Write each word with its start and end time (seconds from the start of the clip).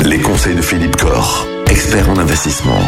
Les 0.00 0.18
conseils 0.18 0.54
de 0.54 0.60
Philippe 0.60 0.96
Corr, 0.96 1.46
expert 1.70 2.10
en 2.10 2.18
investissement. 2.18 2.78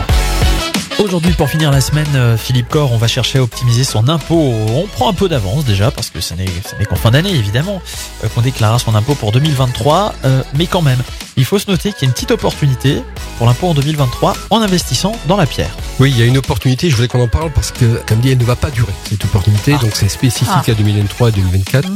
Aujourd'hui, 0.99 1.33
pour 1.33 1.49
finir 1.49 1.71
la 1.71 1.81
semaine, 1.81 2.07
euh, 2.15 2.37
Philippe 2.37 2.69
Corr, 2.69 2.93
on 2.93 2.99
va 2.99 3.09
chercher 3.09 3.39
à 3.39 3.43
optimiser 3.43 3.85
son 3.85 4.07
impôt. 4.07 4.53
On 4.69 4.87
prend 4.87 5.09
un 5.09 5.15
peu 5.15 5.31
d'avance 5.31 5.65
déjà, 5.65 5.91
parce 5.91 6.11
que 6.11 6.21
ce 6.21 6.35
n'est 6.35 6.45
qu'en 6.87 6.97
fin 6.97 7.11
d'année, 7.11 7.31
évidemment, 7.31 7.81
euh, 8.23 8.29
qu'on 8.35 8.43
déclarera 8.43 8.79
son 8.79 8.95
impôt 8.95 9.15
pour 9.15 9.33
2023. 9.33 10.15
euh, 10.27 10.43
mais 10.59 10.67
quand 10.67 10.83
même, 10.83 10.99
il 11.39 11.47
faut 11.47 11.59
se 11.59 11.71
noter 11.71 11.91
qu'il 11.93 12.03
y 12.03 12.05
a 12.05 12.09
une 12.09 12.13
petite 12.13 12.33
opportunité 12.33 13.03
pour 13.39 13.47
l'impôt 13.47 13.69
en 13.69 13.75
2023 13.75 14.35
en 14.51 14.61
investissant 14.61 15.13
dans 15.27 15.39
la 15.39 15.47
pierre. 15.47 15.75
Oui, 16.01 16.11
il 16.11 16.19
y 16.21 16.23
a 16.23 16.27
une 16.27 16.37
opportunité, 16.37 16.91
je 16.91 16.97
voulais 16.97 17.09
qu'on 17.09 17.23
en 17.23 17.29
parle 17.29 17.51
parce 17.51 17.71
que, 17.73 18.03
comme 18.07 18.19
dit, 18.21 18.31
elle 18.33 18.37
ne 18.39 18.45
va 18.45 18.57
pas 18.57 18.71
durer, 18.71 18.93
cette 19.09 19.25
opportunité, 19.25 19.73
donc 19.79 19.93
c'est 19.95 20.11
spécifique 20.11 20.49
Ah. 20.53 20.71
à 20.71 20.75
2023 20.75 21.31
et 21.31 21.33
2024. 21.33 21.89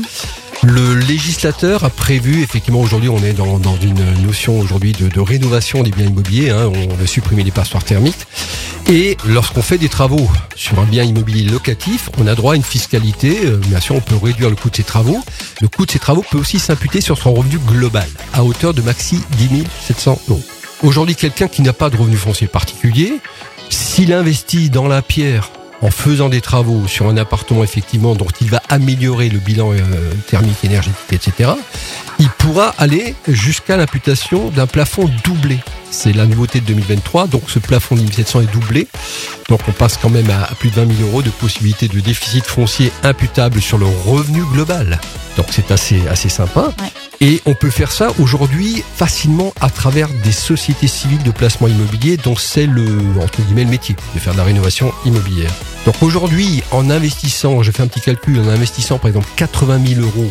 Le 0.67 0.95
législateur 0.95 1.85
a 1.85 1.91
prévu, 1.91 2.43
effectivement, 2.43 2.81
aujourd'hui, 2.81 3.09
on 3.11 3.19
est 3.23 3.35
dans, 3.35 3.59
dans 3.59 3.77
une 3.77 4.03
notion 4.23 4.59
aujourd'hui 4.59 4.93
de, 4.93 5.09
de 5.09 5.21
rénovation 5.21 5.83
des 5.83 5.91
biens 5.91 6.07
immobiliers, 6.07 6.51
hein, 6.51 6.71
on 6.91 6.95
veut 6.95 7.07
supprimer 7.07 7.43
les 7.43 7.51
passoires 7.51 7.85
thermiques. 7.85 8.27
Et 8.91 9.17
lorsqu'on 9.27 9.63
fait 9.63 9.79
des 9.79 9.89
travaux 9.89 10.29
sur 10.57 10.79
un 10.79 10.85
bien 10.85 11.05
immobilier 11.05 11.49
locatif, 11.51 12.09
on 12.19 12.27
a 12.27 12.35
droit 12.35 12.55
à 12.55 12.57
une 12.57 12.63
fiscalité. 12.63 13.41
euh, 13.45 13.57
Bien 13.59 13.81
sûr, 13.81 13.95
on 13.95 14.01
peut 14.01 14.17
réduire 14.17 14.49
le 14.51 14.57
coût 14.57 14.71
de 14.71 14.77
ces 14.77 14.85
travaux. 14.85 15.23
Le 15.61 15.69
coût 15.69 15.85
de 15.87 15.91
ces 15.91 15.99
travaux 15.99 16.25
peut 16.31 16.39
aussi 16.39 16.59
s'imputer 16.59 17.01
sur 17.01 17.19
son 17.19 17.35
revenu 17.35 17.59
global, 17.59 18.09
à 18.33 18.43
hauteur 18.45 18.73
de 18.75 18.83
maxi 18.83 19.21
10 19.39 19.65
700 19.87 20.21
euros. 20.29 20.43
Aujourd'hui, 20.83 21.15
quelqu'un 21.15 21.49
qui 21.49 21.63
n'a 21.63 21.73
pas 21.73 21.91
de 21.91 21.97
revenu 21.97 22.17
foncier 22.17 22.47
particulier, 22.47 23.15
s'il 23.71 24.13
investit 24.13 24.71
dans 24.71 24.89
la 24.89 25.03
pierre 25.03 25.51
en 25.83 25.91
faisant 25.91 26.29
des 26.29 26.41
travaux 26.41 26.87
sur 26.87 27.09
un 27.09 27.17
appartement 27.17 27.63
effectivement 27.65 28.15
dont 28.15 28.29
il 28.41 28.51
va 28.51 28.63
améliorer 28.69 29.29
le 29.29 29.39
bilan 29.39 29.73
euh, 29.73 29.79
thermique, 30.27 30.65
énergétique, 30.65 31.13
etc., 31.13 31.51
il 32.19 32.29
pourra 32.29 32.75
aller 32.79 33.15
jusqu'à 33.27 33.77
l'imputation 33.77 34.49
d'un 34.51 34.67
plafond 34.67 35.11
doublé. 35.25 35.59
C'est 35.91 36.13
la 36.13 36.27
nouveauté 36.27 36.61
de 36.61 36.67
2023, 36.67 37.27
donc 37.27 37.43
ce 37.49 37.59
plafond 37.59 37.97
de 37.97 38.03
1700 38.03 38.43
est 38.43 38.53
doublé. 38.53 38.89
Donc 39.49 39.61
on 39.69 39.73
passe 39.73 39.97
quand 39.97 40.11
même 40.11 40.31
à, 40.31 40.55
plus 40.55 40.71
de 40.71 40.77
20 40.77 40.97
000 40.97 41.09
euros 41.09 41.23
de 41.23 41.31
possibilité 41.31 41.89
de 41.89 42.01
déficit 42.01 42.45
foncier 42.45 42.93
imputable 43.03 43.61
sur 43.61 43.79
le 43.79 43.87
revenu 43.87 44.43
global. 44.53 45.01
Donc 45.37 45.47
c'est 45.51 45.71
assez, 45.71 46.07
assez 46.09 46.29
sympa. 46.29 46.73
Et 47.27 47.41
on 47.47 47.55
peut 47.55 47.71
faire 47.71 47.91
ça 47.91 48.09
aujourd'hui 48.19 48.85
facilement 48.97 49.55
à 49.59 49.71
travers 49.71 50.11
des 50.23 50.31
sociétés 50.31 50.89
civiles 50.89 51.23
de 51.23 51.31
placement 51.31 51.69
immobilier 51.69 52.19
dont 52.19 52.37
c'est 52.37 52.67
le, 52.67 52.85
métier 53.65 53.97
de 54.15 54.21
faire 54.21 54.35
de 54.35 54.39
la 54.39 54.45
rénovation 54.45 54.93
immobilière. 55.07 55.51
Donc 55.87 55.95
aujourd'hui, 56.03 56.63
en 56.71 56.91
investissant, 56.91 57.63
je 57.63 57.71
fais 57.71 57.83
un 57.83 57.87
petit 57.87 58.03
calcul, 58.03 58.39
en 58.41 58.49
investissant 58.49 58.99
par 58.99 59.09
exemple 59.09 59.29
80 59.37 59.87
000 59.95 60.01
euros 60.03 60.31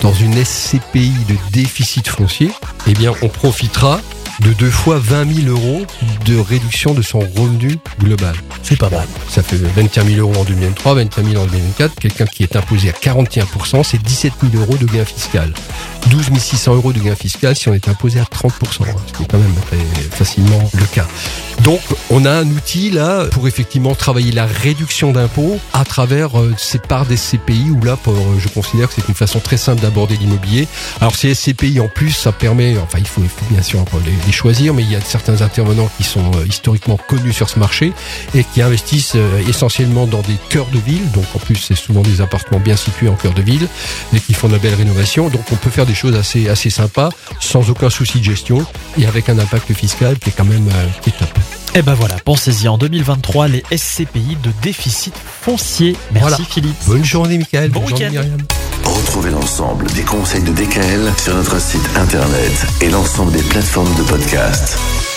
dans 0.00 0.14
une 0.14 0.32
SCPI 0.42 1.12
de 1.28 1.36
déficit 1.52 2.08
foncier, 2.08 2.50
eh 2.86 2.94
bien 2.94 3.12
on 3.20 3.28
profitera 3.28 4.00
de 4.40 4.54
deux 4.54 4.70
fois 4.70 4.98
20 4.98 5.42
000 5.44 5.48
euros 5.48 5.84
de 6.24 6.38
réduction 6.38 6.94
de 6.94 7.02
son 7.02 7.18
revenu 7.18 7.76
global. 7.98 8.34
C'est 8.62 8.78
pas 8.78 8.88
mal. 8.88 9.06
Ça 9.30 9.44
fait 9.44 9.56
21 9.56 10.04
000 10.06 10.18
euros 10.18 10.40
en 10.40 10.44
2023, 10.44 10.94
21 10.94 11.24
000 11.24 11.42
en 11.42 11.46
2024. 11.46 11.94
Quelqu'un 11.94 12.26
qui 12.26 12.42
est 12.42 12.56
imposé 12.56 12.90
à 12.90 12.92
41%, 12.92 13.84
c'est 13.84 14.02
17 14.02 14.32
000 14.50 14.60
euros 14.60 14.76
de 14.76 14.86
gain 14.86 15.04
fiscal. 15.04 15.52
12 16.08 16.30
600 16.36 16.74
euros 16.74 16.92
de 16.92 16.98
gain 16.98 17.14
fiscal 17.14 17.54
si 17.54 17.68
on 17.68 17.74
est 17.74 17.88
imposé 17.88 18.18
à 18.18 18.24
30%, 18.24 18.48
hein, 18.82 18.86
ce 19.06 19.12
qui 19.12 19.22
est 19.22 19.26
quand 19.26 19.38
même 19.38 19.54
très 19.66 19.78
facilement 20.10 20.68
le 20.74 20.84
cas. 20.86 21.06
Donc, 21.62 21.80
on 22.08 22.24
a 22.24 22.30
un 22.30 22.46
outil 22.48 22.90
là 22.90 23.26
pour 23.26 23.46
effectivement 23.46 23.94
travailler 23.94 24.32
la 24.32 24.46
réduction 24.46 25.12
d'impôts 25.12 25.60
à 25.74 25.84
travers 25.84 26.40
euh, 26.40 26.54
ces 26.56 26.78
parts 26.78 27.04
des 27.04 27.16
CPI 27.16 27.70
où 27.70 27.84
là, 27.84 27.98
euh, 28.08 28.12
je 28.38 28.48
considère 28.48 28.88
que 28.88 28.94
c'est 28.94 29.06
une 29.08 29.14
façon 29.14 29.40
très 29.40 29.58
simple 29.58 29.82
d'aborder 29.82 30.16
l'immobilier. 30.16 30.66
Alors, 31.00 31.14
ces 31.14 31.34
SCPI 31.34 31.78
en 31.80 31.88
plus, 31.88 32.12
ça 32.12 32.32
permet, 32.32 32.78
enfin, 32.78 32.98
il 32.98 33.06
faut, 33.06 33.22
bien 33.50 33.62
sûr 33.62 33.84
les, 34.26 34.32
choisir, 34.32 34.72
mais 34.72 34.82
il 34.82 34.90
y 34.90 34.96
a 34.96 35.00
certains 35.00 35.42
intervenants 35.42 35.90
qui 35.98 36.02
sont 36.02 36.30
euh, 36.34 36.46
historiquement 36.48 36.96
connus 36.96 37.34
sur 37.34 37.50
ce 37.50 37.58
marché 37.58 37.92
et 38.34 38.42
qui 38.42 38.62
investissent 38.62 39.16
essentiellement 39.48 40.06
dans 40.06 40.20
des 40.22 40.36
cœurs 40.48 40.66
de 40.72 40.78
ville. 40.78 41.10
Donc, 41.12 41.24
en 41.34 41.38
plus, 41.38 41.56
c'est 41.56 41.76
souvent 41.76 42.02
des 42.02 42.20
appartements 42.20 42.60
bien 42.60 42.76
situés 42.76 43.08
en 43.08 43.14
cœur 43.14 43.32
de 43.34 43.42
ville 43.42 43.66
et 44.14 44.20
qui 44.20 44.34
font 44.34 44.48
de 44.48 44.52
la 44.52 44.58
belle 44.58 44.74
rénovation. 44.74 45.28
Donc, 45.28 45.42
on 45.52 45.56
peut 45.56 45.70
faire 45.70 45.86
des 45.86 45.94
choses 45.94 46.14
assez, 46.16 46.48
assez 46.48 46.70
sympas 46.70 47.10
sans 47.40 47.70
aucun 47.70 47.90
souci 47.90 48.18
de 48.18 48.24
gestion 48.24 48.64
et 48.98 49.06
avec 49.06 49.28
un 49.28 49.38
impact 49.38 49.72
fiscal 49.72 50.18
qui 50.18 50.30
est 50.30 50.32
quand 50.36 50.44
même 50.44 50.68
euh, 50.68 50.86
qui 51.02 51.10
est 51.10 51.18
top. 51.18 51.28
Et 51.74 51.82
ben 51.82 51.94
voilà, 51.94 52.16
pensez-y 52.24 52.66
en 52.66 52.78
2023, 52.78 53.46
les 53.46 53.62
SCPI 53.76 54.36
de 54.42 54.50
déficit 54.60 55.14
foncier. 55.42 55.96
Merci 56.12 56.28
Voilà. 56.28 56.36
Philippe. 56.48 56.76
Bonne 56.86 57.04
journée, 57.04 57.38
Michael. 57.38 57.70
Bon 57.70 57.80
Bonne 57.80 57.90
journée, 57.90 58.08
week-end. 58.08 58.22
Myriam. 58.22 58.40
Retrouvez 58.84 59.30
l'ensemble 59.30 59.86
des 59.92 60.02
conseils 60.02 60.42
de 60.42 60.50
DKL 60.52 61.12
sur 61.22 61.34
notre 61.34 61.60
site 61.60 61.88
internet 61.96 62.66
et 62.80 62.88
l'ensemble 62.90 63.32
des 63.32 63.42
plateformes 63.42 63.94
de 63.94 64.02
podcast. 64.02 65.09